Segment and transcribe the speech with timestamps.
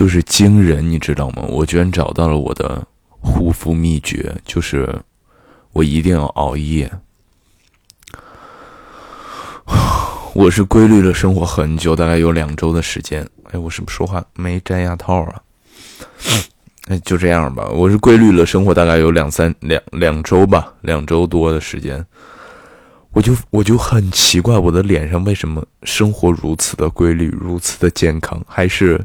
[0.00, 1.42] 就是惊人，你知道吗？
[1.46, 2.82] 我居然找到了我的
[3.18, 4.88] 护肤秘诀，就是
[5.74, 6.90] 我一定要熬夜。
[10.32, 13.28] 我是规律的生活很久，大概有两周的时间。
[13.52, 15.42] 哎，我是不是说话没摘牙套啊？
[16.88, 17.68] 哎，就这样吧。
[17.68, 22.02] 我是规律了生活大概有两三两两周吧，两周多的时间。
[23.10, 28.98] 我就我就很奇怪，我的脸上为什么生活如此的规律，如此的健康，还是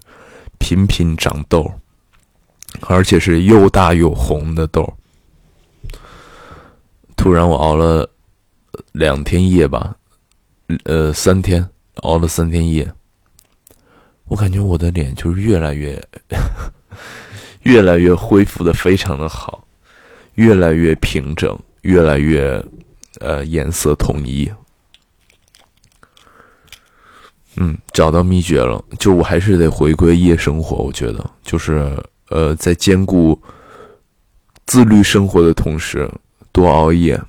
[0.60, 1.72] 频频长痘，
[2.82, 4.92] 而且是又大又红的痘。
[7.16, 8.10] 突然，我熬了
[8.92, 9.96] 两天夜吧。
[10.84, 11.68] 呃，三天
[11.98, 12.92] 熬了三天夜，
[14.26, 16.02] 我感觉我的脸就是越来越，
[17.62, 19.64] 越来越恢复的非常的好，
[20.34, 22.64] 越来越平整，越来越
[23.20, 24.52] 呃颜色统一。
[27.58, 30.78] 嗯，找到秘诀了，就我还是得回归夜生活。
[30.78, 31.98] 我觉得就是
[32.30, 33.42] 呃，在兼顾
[34.66, 36.10] 自律生活的同时，
[36.52, 37.22] 多熬夜。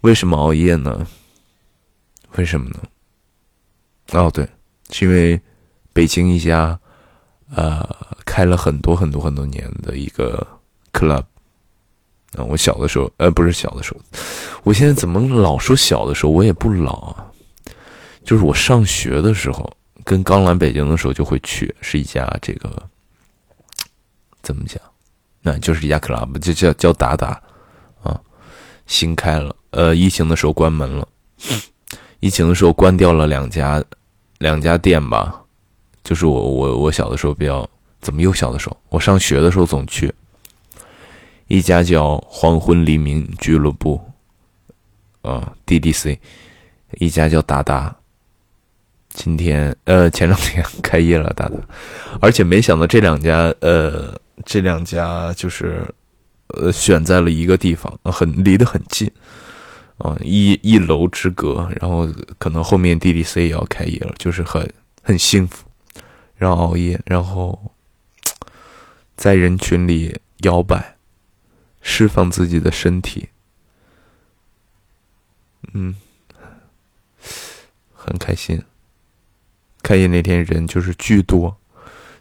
[0.00, 1.06] 为什么熬夜呢？
[2.36, 2.76] 为什么呢？
[4.12, 4.46] 哦，对，
[4.90, 5.40] 是因为
[5.92, 6.78] 北京一家
[7.54, 7.88] 呃
[8.24, 10.46] 开了很多很多很多年的一个
[10.92, 11.22] club
[12.36, 12.44] 啊。
[12.46, 14.00] 我小的时候，呃，不是小的时候，
[14.62, 16.32] 我现在怎么老说小的时候？
[16.32, 17.32] 我也不老啊，
[18.24, 19.70] 就是我上学的时候，
[20.02, 22.82] 跟刚来北京的时候就会去，是一家这个
[24.42, 24.80] 怎么讲？
[25.42, 27.40] 那就是一家 club，就叫叫达达
[28.02, 28.18] 啊，
[28.86, 31.06] 新开了，呃，疫情的时候关门了。
[32.20, 33.84] 疫情的时候关掉了两家，
[34.38, 35.44] 两家店吧，
[36.02, 37.68] 就是我我我小的时候比较
[38.00, 40.12] 怎么又小的时候，我上学的时候总去。
[41.46, 44.00] 一家叫黄昏黎明俱乐部，
[45.20, 46.18] 啊，DDC，
[46.92, 47.94] 一家叫达达。
[49.14, 51.56] 今天呃前两天开业了大大，
[52.20, 55.82] 而且没想到这两家呃这两家就是
[56.48, 59.10] 呃选在了一个地方，很离得很近。
[59.98, 64.68] 啊，一一楼之隔，然后可能后面 DDC 也要开业了，就是很
[65.04, 65.64] 很幸福，
[66.34, 67.72] 然后熬夜，然后
[69.16, 70.96] 在人群里摇摆，
[71.80, 73.28] 释放自己的身体，
[75.74, 75.94] 嗯，
[77.94, 78.60] 很开心。
[79.84, 81.54] 开业那天人就是巨多，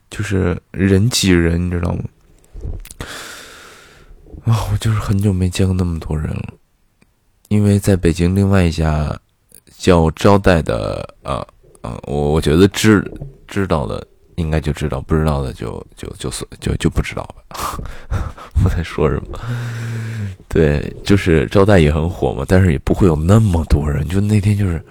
[0.09, 2.03] 就是人挤人，你知道吗？
[4.45, 6.53] 啊，我就是很久没见过那么多人了。
[7.47, 9.17] 因为在北京另外一家
[9.77, 11.35] 叫招待的，啊
[11.81, 13.01] 啊，我我觉得知
[13.47, 17.79] 知道的应该就知道，不知道的就就就算就就不知道吧。
[18.65, 19.39] 我在说什么？
[20.49, 24.05] 对，就是招待也很火嘛，但是也不会有那么多人。
[24.07, 24.83] 就那天就是，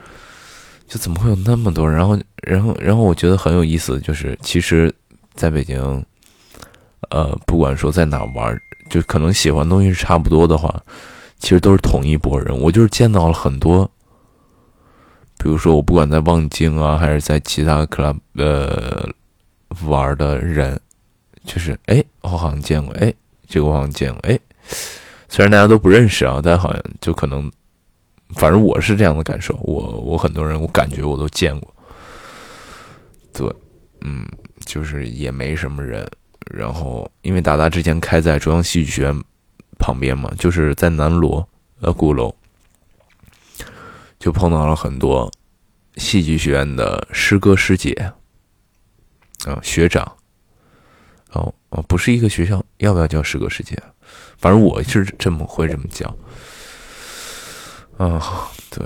[0.93, 1.97] 就怎么会有那么多人？
[1.97, 4.95] 然后，然后，然后我觉得很有意思，就是其实
[5.33, 5.81] 在北京，
[7.09, 8.61] 呃，不管说在哪玩，
[8.91, 10.83] 就可能喜欢东西是差不多的话。
[11.39, 13.91] 其实都是同一波人，我就是见到了很多，
[15.39, 19.09] 比如说我不管在望京啊，还是在其他 club 呃
[19.87, 20.79] 玩的人，
[21.47, 23.11] 就是哎，我好像见过，哎，
[23.49, 24.39] 这个我好像见过，哎，
[25.31, 27.51] 虽然大家都不认识啊，但好像就可能，
[28.35, 31.75] 反正我是这样的感受，我我很多人我感觉我都见过，
[33.33, 33.55] 对，
[34.01, 34.27] 嗯，
[34.65, 36.07] 就是也没什么人，
[36.51, 39.23] 然后因为达达之前开在中央戏剧学院。
[39.79, 41.49] 旁边嘛，就是在南锣
[41.81, 42.33] 呃鼓楼，
[44.17, 45.29] 就碰到了很多
[45.97, 47.91] 戏剧学院的师哥师姐
[49.45, 50.05] 啊学长
[51.33, 53.77] 哦哦，不是一个学校，要不要叫师哥师姐？
[54.39, 56.17] 反正我是这么会这么叫
[57.99, 58.51] 啊。
[58.71, 58.85] 对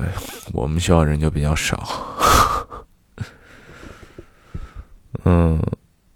[0.53, 1.83] 我们学校人就比较少。
[5.25, 5.61] 嗯，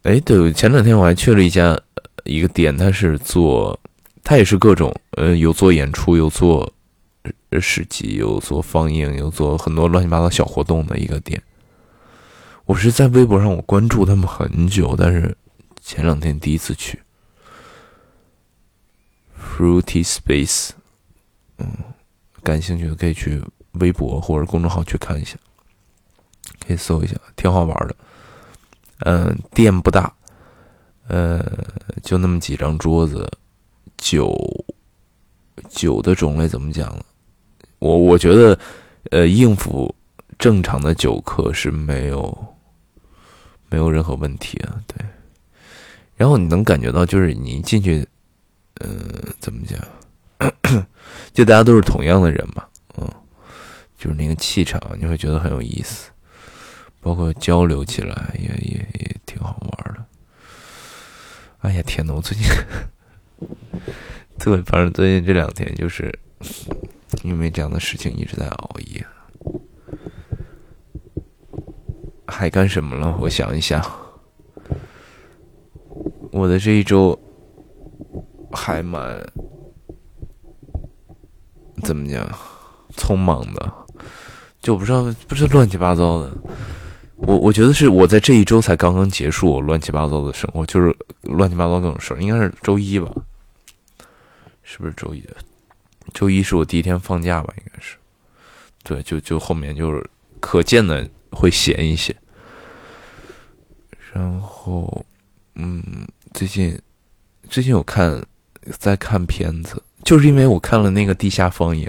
[0.02, 1.78] 哎，对，前两天我还去了一家
[2.24, 3.78] 一个店，他是做。
[4.22, 6.70] 他也是各种，呃，有做演出，有做
[7.58, 11.42] 市集，有做放映，有做很多乱七八糟小活动的一个店。
[12.66, 15.36] 我是在微博上我关注他们很久，但是
[15.80, 17.00] 前两天第一次去。
[19.40, 20.70] Fruity Space，
[21.58, 21.66] 嗯，
[22.42, 23.42] 感兴趣的可以去
[23.72, 25.36] 微博或者公众号去看一下，
[26.66, 27.96] 可以搜一下，挺好玩的。
[29.00, 30.12] 嗯，店不大，
[31.08, 31.44] 呃，
[32.02, 33.30] 就那么几张桌子。
[33.96, 34.34] 酒，
[35.68, 37.04] 酒的种类怎么讲呢？
[37.80, 38.58] 我我觉得，
[39.10, 39.94] 呃，应付
[40.38, 42.56] 正常的酒客是没有
[43.68, 44.82] 没有任何问题啊。
[44.86, 45.04] 对，
[46.16, 48.08] 然后你能感觉到，就是你进去，
[48.76, 48.88] 呃，
[49.38, 49.78] 怎么讲？
[51.32, 52.64] 就大家都是同样的人嘛，
[52.96, 53.08] 嗯，
[53.98, 56.10] 就是那个气场，你会觉得很有意思，
[57.00, 60.04] 包括交流起来也也也挺好玩的。
[61.60, 62.46] 哎呀天呐，我最近，
[64.38, 66.12] 对，反正最近这两天就是
[67.22, 69.06] 因为这样的事情一直在熬夜。
[72.26, 73.18] 还干什么了？
[73.20, 73.84] 我想一想，
[76.30, 77.18] 我的这一周
[78.52, 79.20] 还蛮
[81.80, 82.26] 怎么讲，
[82.96, 83.72] 匆忙的，
[84.60, 86.30] 就我不知道不知道乱七八糟的。
[87.16, 92.20] 我我觉得是我在这一周才刚刚结束我乱七八糟的生活，就是乱七八糟各种事儿。
[92.22, 93.10] 应该是周一吧？
[94.62, 95.22] 是不是周一？
[96.14, 97.52] 周一是我第一天放假吧？
[97.58, 97.96] 应该是。
[98.82, 100.08] 对，就就后面就是
[100.40, 102.16] 可见的会闲一些。
[104.12, 105.04] 然后，
[105.56, 106.80] 嗯，最近
[107.50, 108.24] 最近有看
[108.78, 111.88] 在看片子，就是因为我看了那个《地下放映》，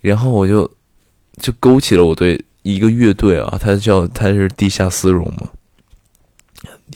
[0.00, 0.70] 然后我就
[1.40, 5.48] 就勾起了我对一个乐队啊，它叫它是地下丝绒嘛，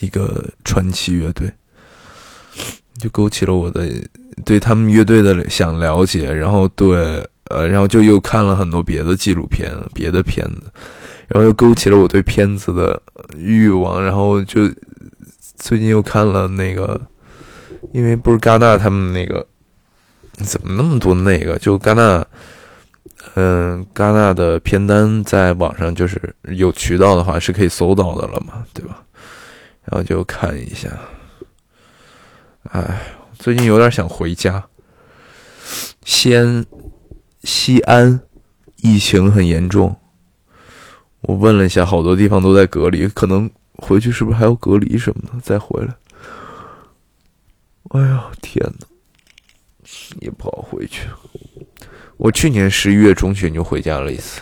[0.01, 1.51] 一个传奇乐队，
[2.97, 3.89] 就勾起了我的
[4.43, 10.71] 对他们乐队的想了解，然后对呃，然后就又看了很多别的纪录片，别的片子。
[11.27, 13.01] 然后又勾起了我对片子的
[13.35, 14.69] 欲望，然后就
[15.55, 17.01] 最近又看了那个，
[17.93, 19.43] 因为不是戛纳他们那个
[20.43, 21.57] 怎么那么多那个？
[21.59, 22.25] 就戛纳，
[23.35, 29.03] 嗯，戛纳的片单在网上就是有渠道的话是可以搜到的了嘛，对吧？
[29.85, 30.89] 然后就看一下。
[32.71, 33.01] 哎，
[33.37, 34.65] 最近有点想回家。
[36.03, 36.65] 西安，
[37.43, 38.19] 西安
[38.77, 39.95] 疫情很严重。
[41.21, 45.95] 我问了一下，好多地方都在隔离，可能回去是不是还要隔离什么的再回来？
[47.89, 48.87] 哎呀，天哪，
[50.21, 51.07] 也不好回去。
[52.17, 54.41] 我去年十一月中旬就回家了一次，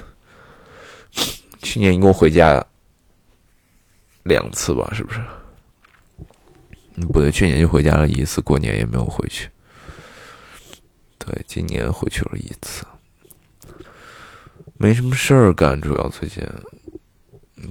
[1.62, 2.64] 去年一共回家
[4.24, 5.20] 两次吧，是不是？
[7.12, 9.50] 不对，去年就回家了一次，过年也没有回去。
[11.18, 12.86] 对，今年回去了一次。
[14.78, 16.44] 没什么事儿干，主要最近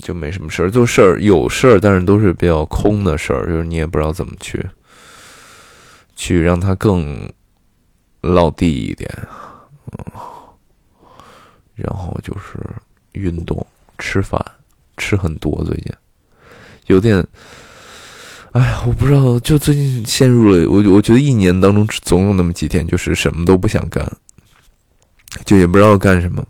[0.00, 4.64] 就没什么事儿，就事儿有事儿，但是都是比较空的事儿，就是你也不知道怎么去
[6.16, 7.30] 去让它更
[8.22, 9.10] 落地一点，
[9.92, 10.04] 嗯，
[11.74, 12.58] 然后就是
[13.12, 13.64] 运动、
[13.98, 14.42] 吃饭，
[14.96, 15.92] 吃很多，最近
[16.86, 17.24] 有点，
[18.52, 24.10] 哎呀，我不知道，就最近陷入了我，我觉得一年当中总有那么几天，就是什么都不想干，
[25.44, 26.46] 就也不知道干什么。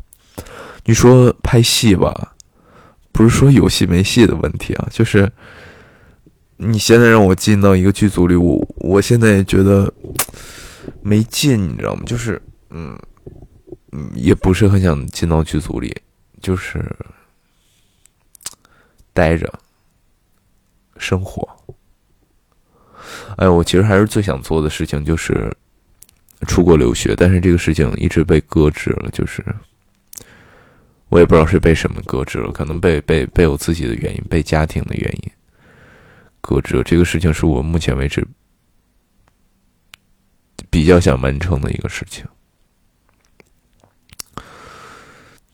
[0.84, 2.34] 你说拍戏吧，
[3.12, 5.30] 不是说有戏没戏的问题啊，就是
[6.56, 9.92] 你现在让我进到一个剧组里，我我现在也觉得
[11.02, 12.02] 没劲，你知道吗？
[12.06, 12.40] 就是
[12.70, 12.98] 嗯，
[14.14, 15.94] 也不是很想进到剧组里，
[16.40, 16.84] 就是
[19.12, 19.52] 待着
[20.96, 21.48] 生活。
[23.36, 25.54] 哎，我其实还是最想做的事情就是
[26.46, 29.44] 出国留学，但是这个事情一直被搁置了，就是。
[31.08, 35.30] 我也不知道是被什么搁置了，可能被被被我自己的原因，被家庭的原因
[36.40, 36.82] 搁置了。
[36.82, 38.26] 这个事情是我目前为止
[40.72, 42.24] 比较想完成的一个事情。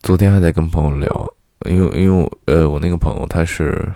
[0.00, 1.34] 昨天还在跟朋友聊，
[1.68, 3.92] 因为因为呃，我那个朋友他是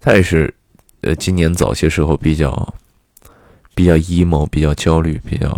[0.00, 0.54] 他也是
[1.00, 2.72] 呃，今年早些时候比较
[3.74, 5.50] 比较 emo，比较焦虑，比较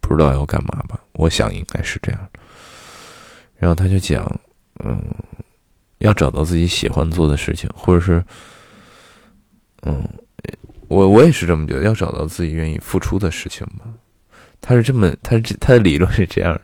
[0.00, 0.98] 不知道要干嘛吧。
[1.12, 2.30] 我想应该是这样。
[3.58, 4.24] 然后他就讲，
[4.82, 5.04] 嗯，
[5.98, 8.24] 要找到自己喜欢做的事情，或者是，
[9.82, 10.02] 嗯，
[11.22, 13.84] 我也是这么觉得，要找到自己愿意付出的事情吧。
[14.60, 16.60] 他是这么，他是他的理论是这样，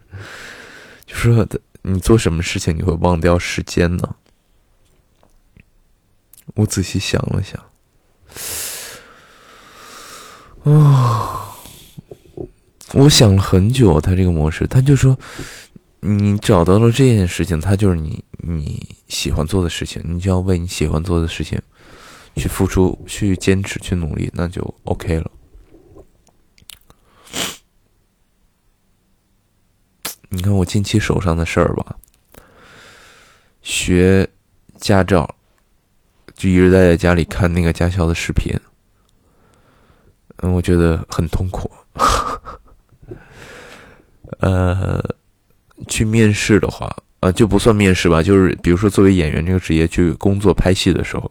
[1.07, 1.47] 就说
[1.83, 4.17] 你做什么事情你会忘掉时间呢？
[6.55, 7.65] 我仔细想了想，
[10.65, 11.55] 啊，
[12.95, 15.17] 我想了很久，他这个模式，他就说。
[16.01, 21.61] 你找到了这件事情，它就是你你喜欢做的事情，你就要为你喜欢做的事情
[22.37, 25.31] 去付出、去坚持、去努力，那就 OK 了。
[30.31, 31.97] 你看我近期手上的事儿吧，
[33.63, 34.29] 学
[34.77, 35.35] 驾照，
[36.35, 38.55] 就一直待在家里看那个驾校的视频，
[40.39, 41.71] 嗯，我觉得很痛苦，
[44.41, 45.03] 呃。
[45.87, 48.21] 去面试的话，呃，就不算面试吧。
[48.21, 51.31] 就是比如说，作为演员这个职业去工作拍戏的时候，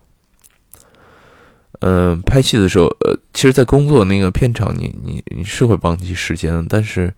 [1.80, 7.14] 嗯，拍戏的时候，呃，其实，在工作那个片场，你你你是会忘记时间的，但是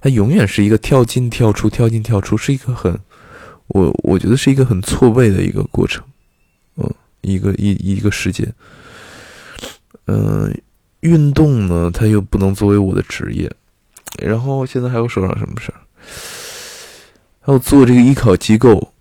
[0.00, 2.98] 它永远是一个跳进跳出，跳进跳出，是一个很，
[3.68, 6.04] 我我觉得是一个很错位的一个过程，
[6.76, 8.52] 嗯，一个一一个时间，
[10.06, 10.54] 嗯，
[11.00, 13.50] 运动呢，它又不能作为我的职业。
[14.22, 15.80] 然后现在还有手上什么事儿？
[17.40, 18.91] 还有做这个艺考机构，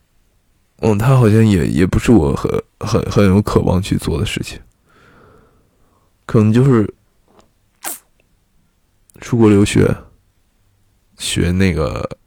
[0.81, 4.59] 嗯，他好像也也不是我很很很有渴望去做的事情。
[6.25, 6.91] 可能就是
[9.19, 9.95] 出国留学，
[11.17, 12.17] 学那个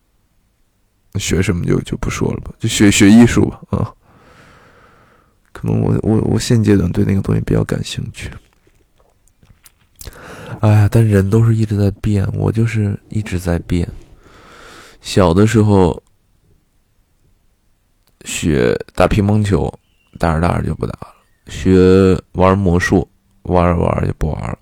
[1.14, 3.92] 学什么就就不说了吧，就学学艺术吧啊。
[5.52, 8.30] 可能我我我现阶段对那个东西比较感兴趣。
[10.60, 13.88] 哎呀，但人都是一直在变，我就是一直在变。
[15.00, 16.00] 小的时候
[18.24, 19.72] 学打乒乓球，
[20.18, 21.08] 打着打着就不打了；
[21.48, 23.08] 学玩魔术，
[23.42, 24.58] 玩着玩着就不玩了。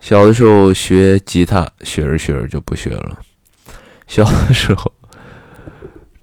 [0.00, 3.18] 小的时候学吉他，学着学着就不学了。
[4.06, 4.92] 小的时候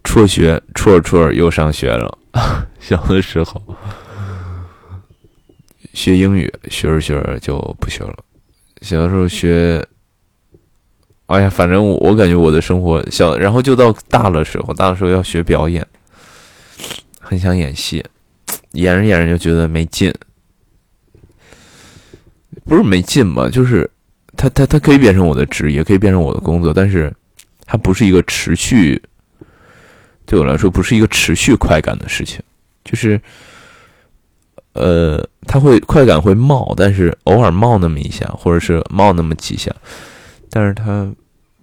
[0.04, 2.18] 辍学，辍着辍着又上学了。
[2.80, 3.62] 小的时候
[5.94, 8.16] 学英语，学着学着就不学了。
[8.82, 9.84] 小的时候学，
[11.26, 15.86] 哎呀，反正我我感觉我的生活小，然后就到大了时候，大的时候要学表演，
[17.26, 18.06] 很想演戏，
[18.74, 20.14] 演着演着就觉得没劲，
[22.64, 23.50] 不是没劲吧？
[23.50, 23.90] 就是
[24.38, 27.12] 它它它可以变成我的职业，可以变成我的工作，但是
[27.66, 29.02] 它不是一个持续，
[30.26, 32.40] 对我来说不是一个持续快感的事情，
[32.84, 33.20] 就是。
[34.78, 39.74] 呃，它会快感会冒，但是偶尔冒那么一下，或者是冒那么几下，
[40.50, 41.10] 但是它，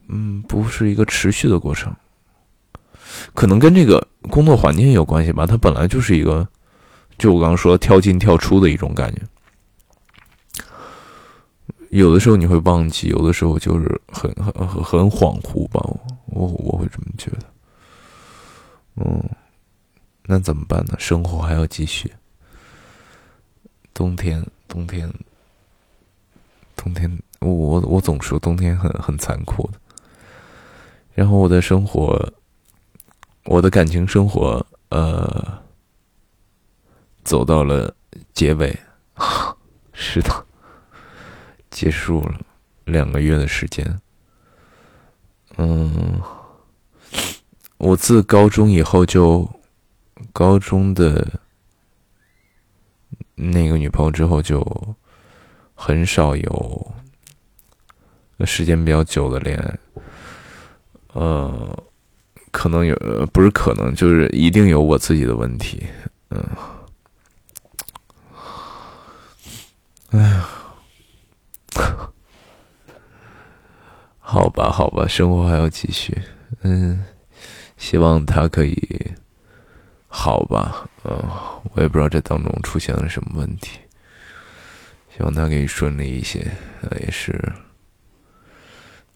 [0.09, 1.95] 嗯，不是一个持续的过程。
[3.35, 5.47] 可能跟这个工作环境有关系吧。
[5.47, 6.47] 它本来就是一个，
[7.19, 9.23] 就我刚刚说跳进跳出的一种感觉。
[11.91, 15.81] 有的时候你会忘记，有的时候就是很很很很恍惚吧。
[16.27, 17.39] 我我会这么觉得。
[18.97, 19.23] 嗯，
[20.25, 20.95] 那怎么办呢？
[20.99, 22.11] 生活还要继续。
[23.93, 25.13] 冬天，冬天，
[26.75, 29.79] 冬天，我我我总说冬天很很残酷的。
[31.15, 32.27] 然后我的生活，
[33.45, 35.63] 我的感情生活，呃，
[37.25, 37.95] 走到了
[38.33, 38.79] 结尾，
[39.93, 40.47] 是的，
[41.71, 42.41] 结束了
[42.85, 44.01] 两个月的时间。
[45.57, 46.21] 嗯，
[47.79, 49.49] 我自高中以后就
[50.33, 51.41] 高中的。
[53.35, 54.65] 那个女朋友之后就
[55.75, 56.95] 很少有
[58.45, 59.79] 时间比较久的恋爱，
[61.15, 61.85] 呃，
[62.53, 62.95] 可能有，
[63.33, 65.85] 不是可能，就是一定有我自己的问题，
[66.31, 66.45] 嗯，
[70.11, 70.49] 哎呀，
[74.21, 76.17] 好吧，好吧，生活还要继续，
[76.61, 77.05] 嗯，
[77.79, 78.79] 希望他可以
[80.07, 80.89] 好吧。
[81.05, 81.11] 嗯，
[81.75, 83.81] 我也不知道这当中出现了什么问题，
[85.17, 86.47] 希望他可以顺利一些。
[86.83, 87.53] 呃，也是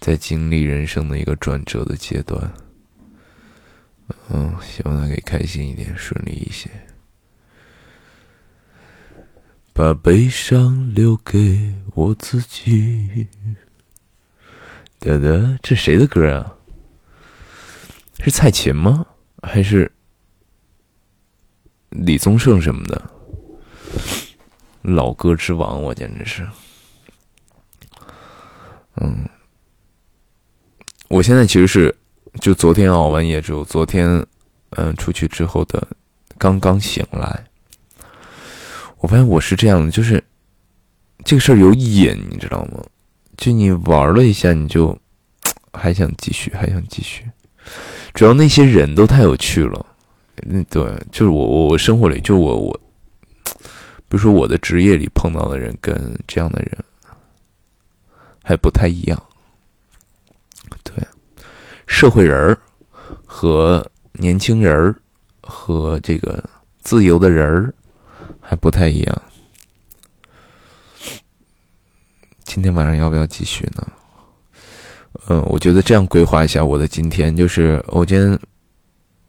[0.00, 2.50] 在经历人生的一个转折的阶段。
[4.28, 6.70] 嗯，希望他可以开心一点，顺利一些。
[9.72, 13.26] 把悲伤留给我自己。
[14.98, 16.56] 哒哒，这谁的歌啊？
[18.20, 19.06] 是蔡琴吗？
[19.42, 19.92] 还是？
[21.90, 23.10] 李宗盛什么的，
[24.82, 26.46] 老歌之王，我简直是。
[28.96, 29.28] 嗯，
[31.08, 31.94] 我现在其实是
[32.40, 34.24] 就昨天熬完夜之后，昨天
[34.70, 35.86] 嗯出去之后的
[36.38, 37.44] 刚刚醒来，
[38.98, 40.22] 我发现我是这样的，就是
[41.24, 42.82] 这个事儿有瘾，你知道吗？
[43.36, 44.98] 就你玩了一下，你就
[45.72, 47.24] 还想继续，还想继续，
[48.14, 49.84] 主要那些人都太有趣了。
[50.46, 52.80] 嗯，对，就是我，我我生活里，就我我，
[54.08, 56.84] 比如说我的职业里碰到的人，跟这样的人
[58.42, 59.22] 还不太一样。
[60.82, 60.94] 对，
[61.86, 62.58] 社会人儿
[63.24, 64.94] 和年轻人儿
[65.42, 66.42] 和这个
[66.80, 67.74] 自由的人儿
[68.40, 69.22] 还不太一样。
[72.44, 73.86] 今天晚上要不要继续呢？
[75.28, 78.38] 嗯，我觉得这样规划一下我的今天，就是我今天。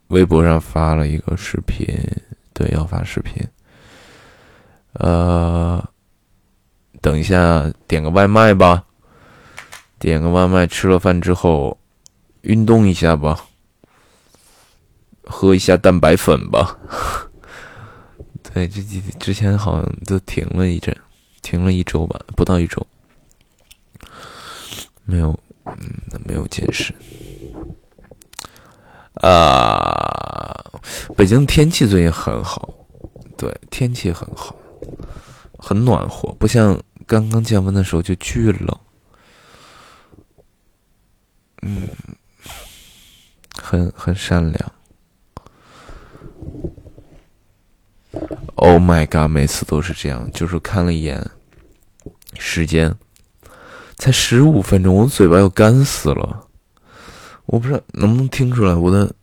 [0.10, 1.86] 微博上发了一个视频，
[2.54, 3.46] 对，要发视频。
[4.94, 5.86] 呃，
[7.02, 8.82] 等一下点个外卖吧，
[10.00, 11.78] 点个外卖，吃了饭之后
[12.42, 13.46] 运动一下吧，
[15.24, 16.78] 喝一下蛋白粉吧。
[18.54, 20.96] 对，这几之前好像都停了一阵，
[21.42, 22.86] 停了一周吧，不到一周，
[25.06, 25.76] 没有，嗯，
[26.26, 26.96] 没有健身。
[29.16, 30.64] 啊，
[31.16, 32.74] 北京天气最近很好，
[33.36, 34.56] 对，天气很好，
[35.58, 38.80] 很暖和，不像刚刚降温的时候就巨冷。
[41.64, 41.88] 嗯，
[43.62, 44.72] 很很善良。
[48.56, 49.30] Oh my god！
[49.30, 51.30] 每次都是这样，就是看了一眼
[52.40, 52.96] 时间，
[53.98, 56.48] 才十五分钟，我嘴巴要干死了。
[57.46, 59.14] 我不知道能不能听出来，我的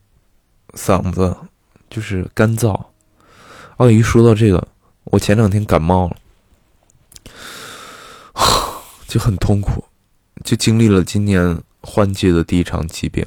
[0.75, 1.37] 嗓子
[1.91, 2.81] 就是干燥。
[3.77, 4.69] 哦，一说到这个，
[5.05, 6.17] 我前两天感冒了，
[9.09, 9.85] 就很痛苦，
[10.45, 13.27] 就经历了今年换季的第一场疾病。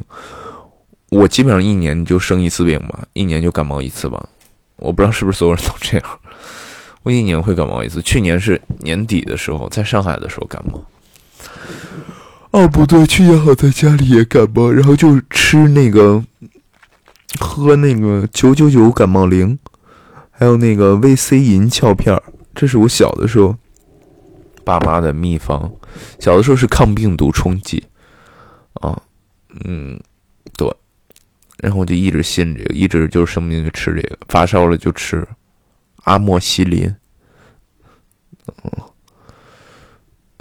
[1.10, 4.28] 我基本上一年就生一次病吧，一年就感冒一次吧。
[4.78, 6.20] 我不知道是不是所有人都这样，
[7.04, 8.02] 我一年会感冒一次。
[8.02, 10.84] 去年是年底的时候，在上海的时候感冒。
[12.52, 16.24] 哦，不对，去年好在家里也感冒，然后就吃那个，
[17.40, 19.58] 喝那个九九九感冒灵，
[20.32, 22.22] 还有那个 VC 银翘片
[22.54, 23.56] 这是我小的时候
[24.64, 25.72] 爸妈的秘方。
[26.20, 27.84] 小的时候是抗病毒冲剂，
[28.76, 29.02] 啊，
[29.66, 30.00] 嗯，
[31.58, 35.28] 然后我就一直信这个，一直就是生病就吃这个，发烧了就吃
[36.04, 36.96] 阿莫西林。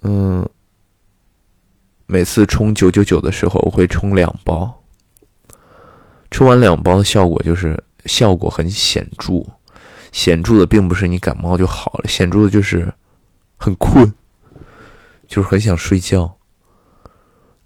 [0.02, 0.46] 嗯，
[2.06, 4.84] 每次冲九九九的时候，我会冲两包。
[6.30, 9.42] 冲完两包的效果就是效果很显著，
[10.12, 12.92] 显著的并不是你感冒就好了，显著的就是
[13.56, 14.12] 很困，
[15.26, 16.36] 就是很想睡觉，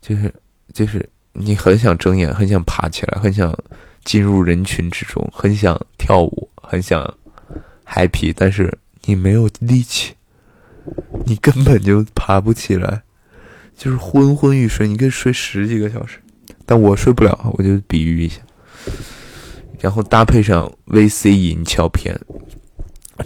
[0.01, 0.33] 就是
[0.73, 1.09] 就是。
[1.33, 3.57] 你很想睁眼，很想爬起来，很想
[4.05, 7.03] 进入人群之中，很想跳舞，很想
[7.87, 10.15] happy，但是你没有力气，
[11.25, 13.03] 你根本就爬不起来，
[13.77, 14.89] 就是昏昏欲睡。
[14.89, 16.19] 你可以睡十几个小时，
[16.67, 17.53] 但我睡不了。
[17.57, 18.41] 我就比喻一下，
[19.81, 22.19] 然后搭配上 VC 银翘片，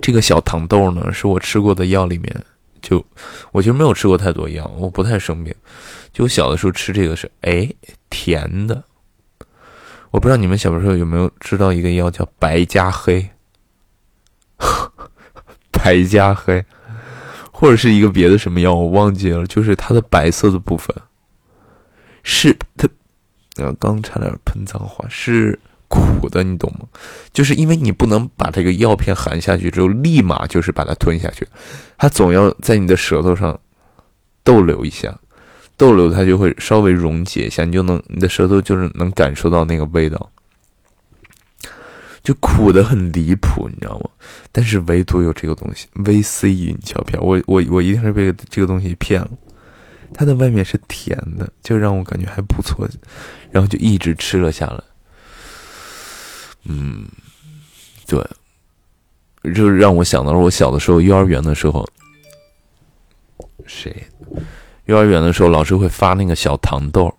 [0.00, 2.44] 这个小糖豆呢，是我吃过的药里面，
[2.84, 3.02] 就
[3.50, 5.54] 我其实没有吃过太多药，我不太生病。
[6.12, 7.66] 就我小的时候吃这个是哎
[8.10, 8.84] 甜的，
[10.10, 13.30] 我不知道你们小时候有没有知道一个药叫白加黑，
[15.72, 16.62] 白加黑，
[17.50, 20.94] 或者是一个别的什么药我忘记了，就是它的白色的部分。
[22.22, 22.86] 是它，
[23.56, 25.58] 呃刚差点喷脏话，是
[25.94, 26.86] 苦的，你懂吗？
[27.32, 31.46] 就是因为你不能把这个药片含下去之后立马就是把它吞下去，
[31.96, 33.58] 它总要在你的舌头上
[34.42, 35.16] 逗留一下。
[35.76, 40.30] 逗留它就会稍微溶解一下，你就能你的舌头就是能感受到那个味道，
[42.22, 44.08] 就苦的很离谱，你知道吗？
[44.52, 49.30] 但是唯独有这个东西，VC 银翘片，我我我一定是被这个东西骗了。
[50.12, 52.88] 它的外面是甜的，就让我感觉还不错，
[53.50, 54.80] 然后就一直吃了下来。
[56.64, 57.06] 嗯，
[58.06, 58.22] 对，
[59.52, 61.86] 就让我想到了我小的时候，幼儿园的时候，
[63.66, 63.94] 谁？
[64.86, 67.12] 幼儿园的时候，老师会发那个小糖豆，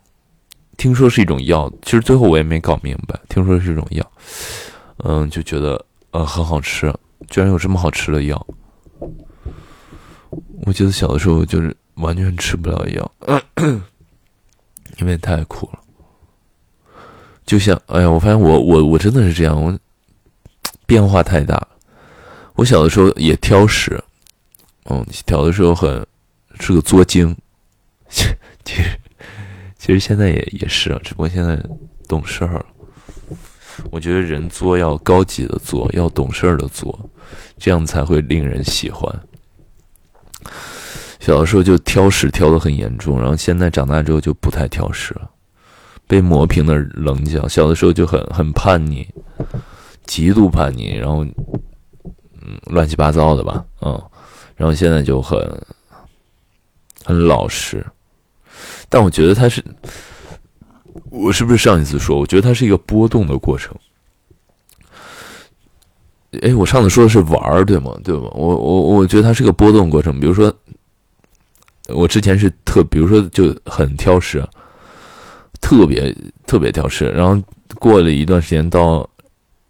[0.77, 3.19] 听说是一种药，其实最后我也没搞明白。
[3.29, 4.11] 听说是一种药，
[4.97, 6.93] 嗯，就觉得呃很好吃，
[7.29, 8.47] 居然有这么好吃的药。
[10.65, 13.11] 我记得小的时候就是完全吃不了药，
[14.99, 15.79] 因为太苦了。
[17.45, 19.77] 就像哎呀，我发现我我我真的是这样，我
[20.85, 21.67] 变化太大。
[22.55, 24.01] 我小的时候也挑食，
[24.85, 26.05] 嗯，小的时候很
[26.59, 27.35] 是个作精。
[28.09, 28.23] 其
[28.81, 28.99] 实，
[29.77, 31.61] 其实现在也也是啊，只不过现在
[32.07, 32.65] 懂事儿了。
[33.91, 36.97] 我觉得人作要高级的作，要懂事儿的作，
[37.57, 39.13] 这样才会令人喜欢。
[41.19, 45.29] 小的时候就挑食挑的很严重，然后现在长大之后就不太挑食了，
[46.07, 47.47] 被磨平的棱角。
[47.47, 49.07] 小的时候就很很叛逆，
[50.05, 51.25] 极度叛逆，然后
[52.41, 54.01] 嗯乱七八糟的吧，嗯，
[54.55, 55.39] 然后现在就很
[57.03, 57.85] 很老实。
[58.87, 59.63] 但我觉得他是，
[61.09, 62.17] 我是不是上一次说？
[62.19, 63.75] 我觉得它是一个波动的过程。
[66.41, 67.97] 哎，我上次说的是玩儿，对吗？
[68.03, 68.29] 对吗？
[68.33, 70.19] 我我我觉得它是个波动过程。
[70.19, 70.53] 比如说，
[71.87, 74.45] 我之前是特，比如说就很挑食，
[75.65, 77.41] 特别特别挑食，然后
[77.79, 79.09] 过了一段时间，到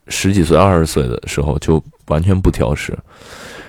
[0.10, 2.94] 十几岁、二十岁的时候，就完全不挑食，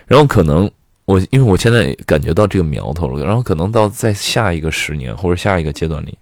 [0.09, 0.69] 然后可能。
[1.07, 6.19] 我因为我现在感觉到这个苗头了，然后可能到在下一个十年或者下一个阶段里，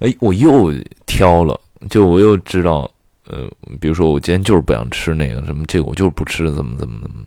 [0.00, 0.74] 哎，我又
[1.06, 1.56] 挑了，
[1.88, 2.90] 就我又知道，
[3.28, 3.48] 呃，
[3.80, 7.24] 比如说我今天就是不想吃那个什么，这个我就是不吃，怎么怎么怎么，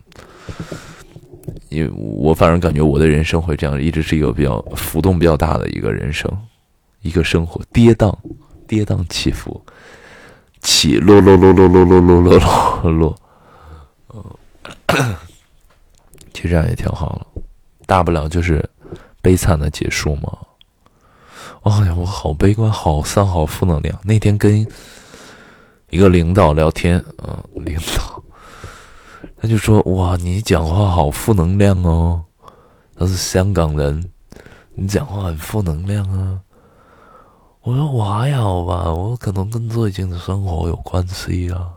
[1.70, 6.30] 因为我反正感觉我的人生会这样，一直是一个比较浮动比较大的一个人生，
[7.04, 8.12] 一个生活跌宕，
[8.66, 9.62] 跌宕起伏，
[10.62, 13.16] 起落落落落落落落落落，
[14.14, 15.16] 嗯。
[16.32, 17.26] 其实这样也挺好了，
[17.86, 18.68] 大不了就是
[19.22, 20.38] 悲惨的结束嘛。
[21.62, 23.98] 哎呀，我好悲观，好丧，好负能量。
[24.02, 24.66] 那天跟
[25.90, 28.22] 一个领导聊天，嗯，领导
[29.36, 32.24] 他就说：“哇，你讲话好负能量哦。”
[32.96, 34.10] 他是香港人，
[34.74, 36.40] 你讲话很负能量啊。
[37.64, 41.72] 我说我还好吧，我可能跟最近的生活有关系啊。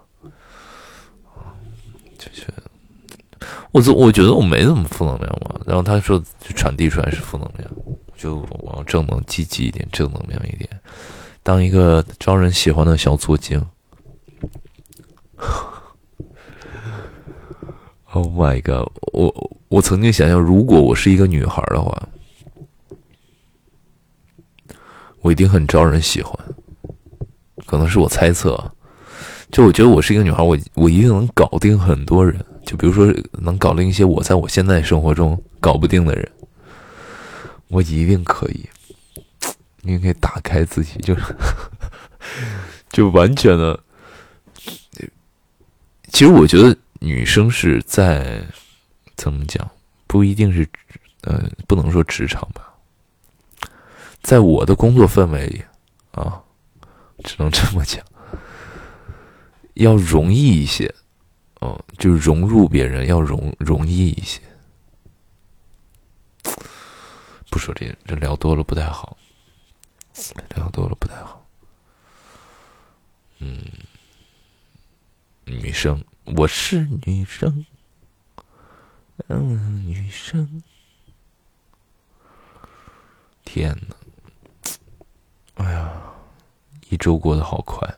[2.18, 2.46] 就是，
[3.72, 5.62] 我我我觉得我没怎么负能量嘛。
[5.66, 7.72] 然后他说，就传递出来是负能量，
[8.18, 10.70] 就往正能积极一点，正能量一点，
[11.42, 13.66] 当一个招人喜欢的小作精。
[18.12, 18.92] Oh my god！
[19.14, 22.10] 我我曾经想象，如果我是一个女孩的话。
[25.28, 26.34] 我一定很招人喜欢，
[27.66, 28.72] 可能是我猜测。
[29.52, 32.40] 就我觉得我是一个女孩，我我一定能搞定很多人。
[32.66, 36.32] 就比如说，能搞定一些我在我现在生活中搞不定的人，
[37.68, 38.70] 我一定可以。
[39.82, 41.22] 你可以打开自己，就是
[42.90, 43.78] 就完全的。
[46.14, 48.42] 其实我觉得女生是在
[49.18, 49.70] 怎么讲，
[50.08, 50.66] 不一定是，
[51.24, 52.67] 呃，不能说职场吧。
[54.22, 55.64] 在我的工作氛围里，
[56.12, 56.44] 啊，
[57.24, 58.06] 只能这么讲，
[59.76, 60.94] 要容易一些，
[61.62, 64.42] 嗯，就融入别人要容容易一些。
[67.50, 69.18] 不说这这聊多了不太好，
[70.56, 71.46] 聊多了不太好。
[73.40, 73.64] 嗯，
[75.46, 76.04] 女生，
[76.36, 77.66] 我是女生，
[79.28, 80.62] 嗯，女生，
[83.46, 83.96] 天哪！
[85.58, 85.92] 哎呀，
[86.90, 87.96] 一周过得好快，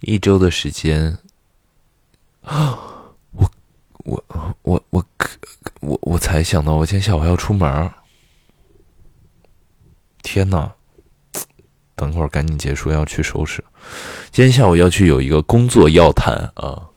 [0.00, 1.18] 一周的时间
[2.42, 2.78] 啊！
[3.32, 3.50] 我
[4.04, 4.24] 我
[4.62, 5.04] 我我
[5.80, 7.90] 我我才想到，我今天下午要出门
[10.22, 10.72] 天哪！
[11.94, 13.62] 等会儿赶紧结束，要去收拾。
[14.30, 16.88] 今天下午要去有一个工作要谈啊，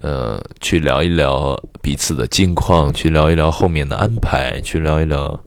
[0.00, 5.44] 呃，去聊一聊彼此的近况，去聊一聊后面的安排，去聊一聊。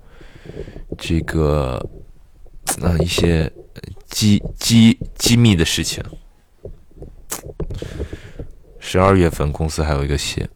[0.97, 1.84] 这个，
[2.79, 3.51] 那一些
[4.10, 6.03] 机机机密的事情。
[8.79, 10.47] 十二月份公司还有一个戏，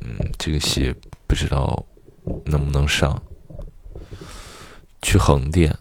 [0.00, 0.94] 嗯，这个戏
[1.26, 1.84] 不知道
[2.44, 3.20] 能不能上。
[5.00, 5.74] 去横店，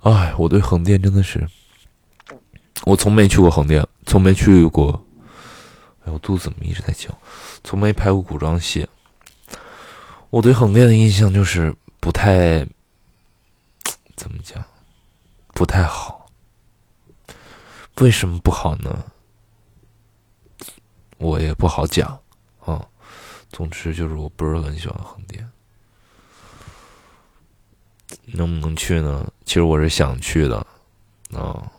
[0.00, 1.46] 哎，我对横店真的是，
[2.84, 5.04] 我从没去过横店，从没去过。
[6.04, 7.10] 哎，我肚子怎么一直在叫？
[7.62, 8.88] 从没拍过古装戏。
[10.30, 12.66] 我对横店的印象就是不太，
[14.16, 14.60] 怎么讲，
[15.54, 16.28] 不太好。
[17.98, 19.04] 为什么不好呢？
[21.18, 22.20] 我也不好讲
[22.58, 22.84] 啊。
[23.50, 25.48] 总之就是我不是很喜欢横店。
[28.24, 29.32] 能不能去呢？
[29.44, 30.58] 其实我是想去的
[31.32, 31.70] 啊。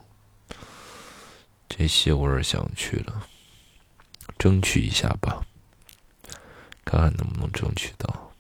[1.68, 3.14] 这些我是想去的，
[4.38, 5.46] 争取一下吧，
[6.86, 8.33] 看看能不能争取到。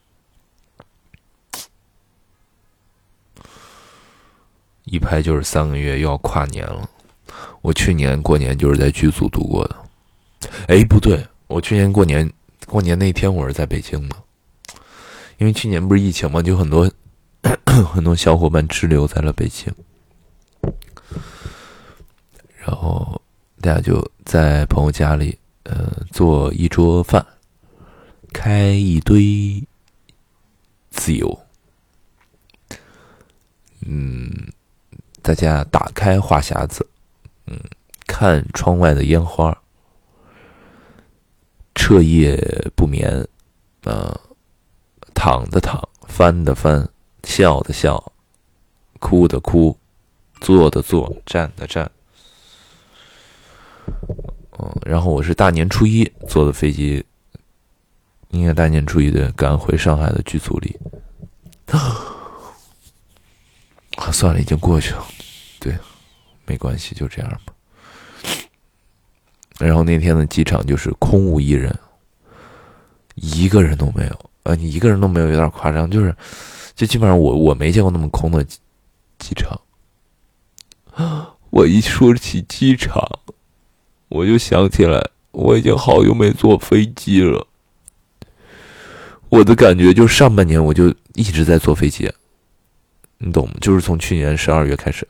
[4.86, 6.90] 一拍就是三个月，又要跨年了。
[7.62, 9.76] 我去年过年就是在剧组度过的。
[10.68, 12.30] 哎，不对，我去年过年
[12.68, 14.16] 过年那天我是在北京的，
[15.38, 16.92] 因为去年不是疫情嘛，就很多
[17.66, 19.74] 很多小伙伴滞留在了北京，
[22.58, 23.22] 然后
[23.62, 27.26] 大家就在朋友家里，呃，做一桌饭，
[28.34, 29.64] 开一堆
[30.92, 31.40] 自由，
[33.86, 34.30] 嗯。
[35.24, 36.86] 大家打开话匣子，
[37.48, 37.58] 嗯，
[38.06, 39.58] 看窗外的烟花，
[41.74, 42.36] 彻夜
[42.76, 43.26] 不眠，
[43.86, 44.20] 啊，
[45.14, 46.86] 躺的躺，翻的翻，
[47.24, 48.12] 笑的笑，
[49.00, 49.76] 哭的哭，
[50.42, 51.90] 坐的坐，站的站，
[54.60, 57.06] 嗯，然后我是大年初一坐的飞机，
[58.32, 60.78] 应该大年初一的赶回上海的剧组里。
[63.98, 65.06] 啊，算了，已经过去了。
[65.60, 65.78] 对，
[66.46, 67.54] 没关系，就这样吧。
[69.60, 71.74] 然后那天的机场就是空无一人，
[73.16, 74.20] 一个人都没有。
[74.44, 75.90] 呃，你一个人都没有，有点夸张。
[75.90, 76.14] 就是，
[76.76, 79.62] 就基本上我我没见过那么空的机场。
[81.52, 83.08] 我一说起机场，
[84.10, 85.02] 我就想起来，
[85.32, 87.48] 我已经好久没坐飞机了。
[89.30, 92.12] 我的感觉就上半年我就一直在坐飞机。
[93.26, 93.54] 你懂吗？
[93.62, 95.08] 就是从去年十二月开始，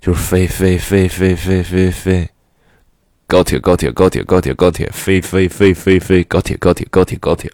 [0.00, 2.30] 就是飞飞飞飞飞飞飞，
[3.26, 7.52] 高铁，高铁，高铁，高铁，高铁，飞飞飞飞飞，高铁，高铁，高铁，高铁，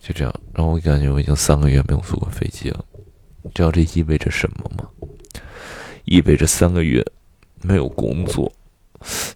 [0.00, 2.84] 就这样，然后我感觉我已经三个月没有坐过飞机了。
[3.52, 4.88] 知道这意味着什么吗？
[6.04, 7.04] 意味着三个月
[7.62, 8.52] 没有工作，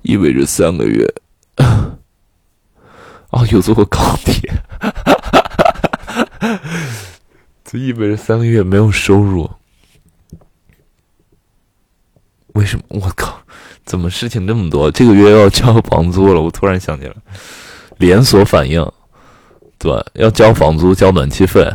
[0.03, 1.05] 意味着三个月
[1.57, 1.99] 啊，
[3.51, 5.43] 有坐过高铁，哈哈哈
[6.39, 6.61] 哈
[7.77, 9.51] 意味着三个月没有收入。
[12.55, 12.85] 为什么？
[12.89, 13.39] 我靠！
[13.85, 14.91] 怎么事情这么多？
[14.91, 17.15] 这个月要交房租了，我突然想起来，
[17.99, 18.85] 连锁反应，
[19.79, 21.71] 对，要交房租，交暖气费。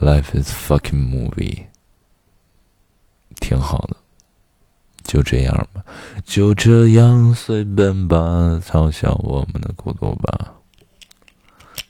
[0.00, 1.66] Life is fucking movie，
[3.40, 3.96] 挺好的，
[5.02, 5.84] 就这样吧，
[6.24, 10.55] 就这样随便吧，嘲笑我们的孤独吧。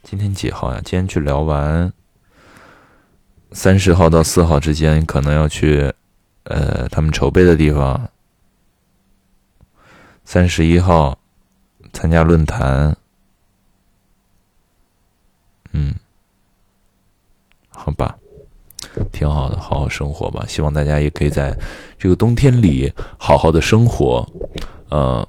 [0.09, 0.81] 今天几号呀？
[0.85, 1.93] 今天去聊完。
[3.51, 5.93] 三十号到四号之间，可能要去，
[6.45, 8.09] 呃，他们筹备的地方。
[10.25, 11.19] 三十一号
[11.93, 12.97] 参加论坛，
[15.73, 15.93] 嗯，
[17.71, 18.17] 好吧，
[19.11, 20.45] 挺好的，好好生活吧。
[20.47, 21.53] 希望大家也可以在
[21.99, 24.25] 这个冬天里好好的生活。
[24.89, 25.27] 呃，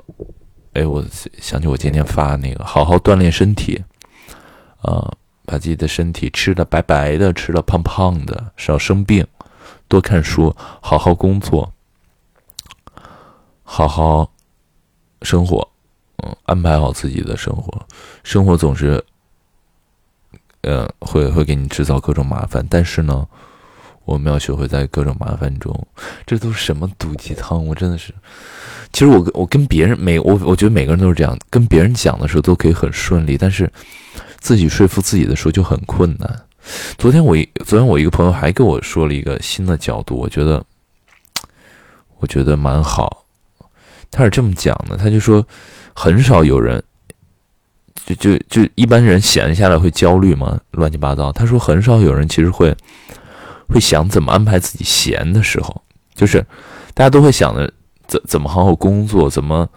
[0.73, 1.03] 哎，我
[1.41, 3.83] 想起我今天发那个，好好锻炼身体，
[4.87, 5.13] 啊。
[5.49, 9.25] 把自己的身体吃的白白的，吃的胖胖的，少生病，
[9.87, 11.71] 多看书，好好工作，
[13.63, 14.29] 好好
[15.21, 15.65] 生活，
[16.17, 17.81] 嗯，安排好自己的生活。
[18.25, 19.01] 生活总是，
[20.63, 23.25] 呃，会会给你制造各种麻烦，但是呢，
[24.03, 25.73] 我们要学会在各种麻烦中。
[26.25, 27.65] 这都是什么毒鸡汤？
[27.65, 28.13] 我真的是，
[28.91, 33.71] 其实我我跟别人每我我觉得每个人都是这样，跟别人讲的时候都可以很顺利，但是。
[34.47, 36.41] 自己说服自己的时候就很困难。
[36.97, 40.63] 昨天我一昨天我一个朋友还跟我说了一个新的角度，我觉得
[42.19, 43.25] 我觉得蛮好。
[44.09, 45.45] 他是这么讲的，他就说
[45.93, 46.81] 很少有人
[48.05, 50.57] 就就就一般人闲下来会焦虑吗？
[50.71, 51.29] 乱七八糟。
[51.33, 52.73] 他说很少有人其实会
[53.67, 55.81] 会想怎么安排自己闲的时候，
[56.15, 56.39] 就是
[56.93, 57.69] 大家都会想着
[58.07, 59.67] 怎怎么好好工作，怎么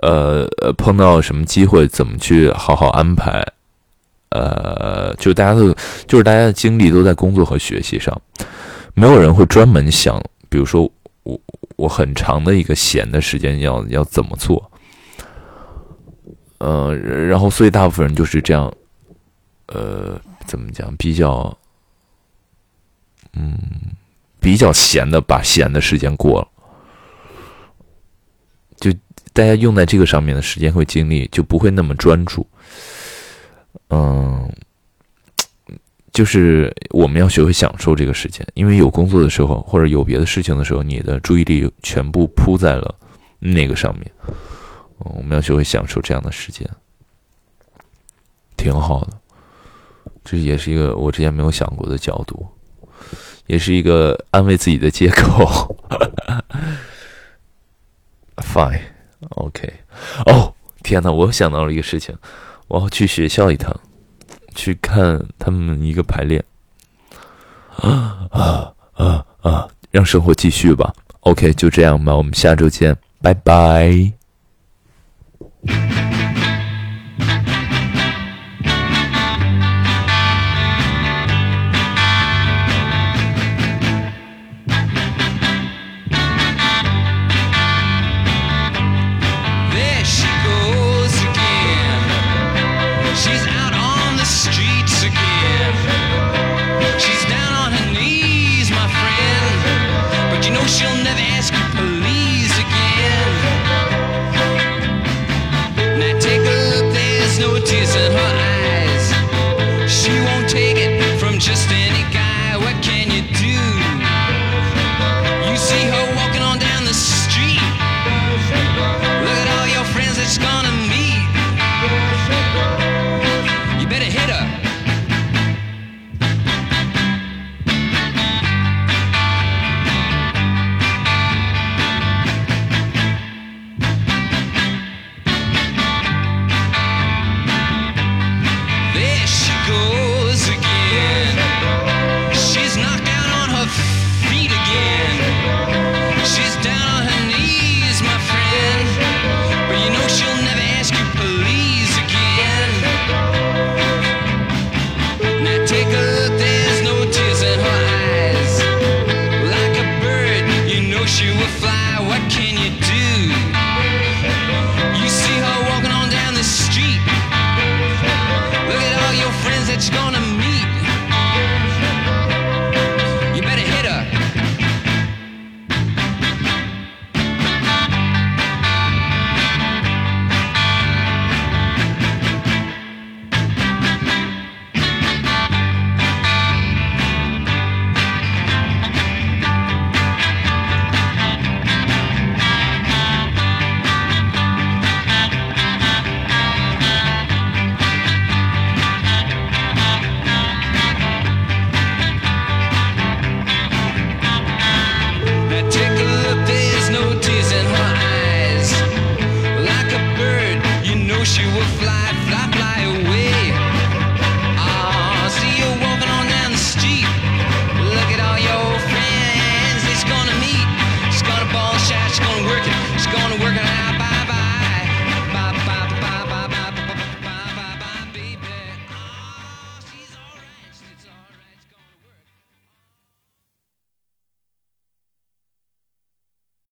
[0.00, 3.46] 呃碰到什么机会怎么去好好安排。
[4.34, 5.72] 呃，就大家都
[6.08, 8.20] 就是大家的精力都在工作和学习上，
[8.92, 10.90] 没有人会专门想，比如说
[11.22, 11.40] 我
[11.76, 14.68] 我很长的一个闲的时间要要怎么做，
[16.58, 18.74] 呃，然后所以大部分人就是这样，
[19.68, 21.56] 呃，怎么讲，比较，
[23.34, 23.56] 嗯，
[24.40, 26.48] 比较闲的把闲的时间过了，
[28.80, 28.90] 就
[29.32, 32.44] 大家用在这个上面的时间和精力就不会那么专注。
[33.94, 34.50] 嗯，
[36.12, 42.92] 就是我们要学会享受这个时间，因为有工作的时候或者有别的事情的时候，你的注意力全部扑在了
[43.38, 44.10] 那个上面。
[44.98, 46.68] 我们要学会享受这样的时间，
[48.56, 49.12] 挺好的。
[50.24, 52.44] 这也是一个我之前没有想过的角度，
[53.46, 55.76] 也是一个安慰自己的借口。
[58.38, 59.72] Fine，OK。
[60.26, 60.52] 哦，
[60.82, 61.12] 天哪！
[61.12, 62.16] 我又想到了一个事情。
[62.68, 63.74] 我要去学校一趟，
[64.54, 66.42] 去看他们一个排练。
[67.76, 69.68] 啊啊啊啊！
[69.90, 70.92] 让生活继续吧。
[71.20, 74.12] OK，就这样吧，我们下周见，拜拜。